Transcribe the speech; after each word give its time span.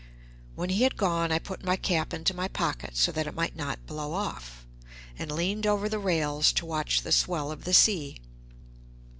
When 0.55 0.71
he 0.71 0.81
had 0.81 0.97
gone 0.97 1.31
I 1.31 1.37
put 1.37 1.63
my 1.63 1.75
cap 1.75 2.11
into 2.11 2.33
my 2.33 2.47
pocket, 2.47 2.97
so 2.97 3.11
that 3.11 3.27
it 3.27 3.35
might 3.35 3.55
not 3.55 3.85
blow 3.85 4.13
off, 4.15 4.65
and 5.15 5.31
leaned 5.31 5.67
over 5.67 5.87
the 5.87 5.99
rails 5.99 6.51
to 6.53 6.65
watch 6.65 7.03
the 7.03 7.11
swell 7.11 7.51
of 7.51 7.65
the 7.65 7.73
sea. 7.75 8.17